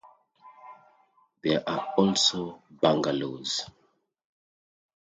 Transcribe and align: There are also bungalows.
There 1.43 1.61
are 1.69 1.93
also 1.95 2.63
bungalows. 2.81 3.69